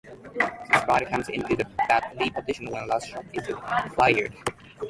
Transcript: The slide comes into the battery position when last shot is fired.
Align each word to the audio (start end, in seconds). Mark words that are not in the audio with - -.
The 0.71 0.83
slide 0.83 1.07
comes 1.09 1.29
into 1.29 1.55
the 1.55 1.65
battery 1.87 2.31
position 2.31 2.71
when 2.71 2.87
last 2.87 3.09
shot 3.11 3.23
is 3.33 3.45
fired. 3.93 4.33